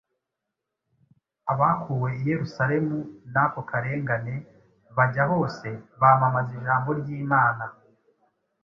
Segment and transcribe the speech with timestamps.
[1.51, 2.97] Abakuwe i Yerusalemu
[3.33, 4.35] n’ako karengane
[4.95, 5.67] “bajya hose,
[6.01, 7.63] bamamaza ijambo ry’Imana